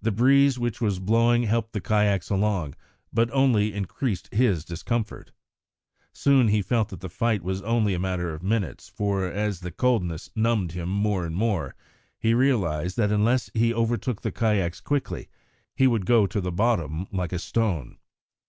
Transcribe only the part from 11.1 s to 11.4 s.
and